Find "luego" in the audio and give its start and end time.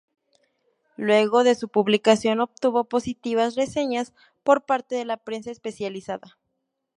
0.97-1.43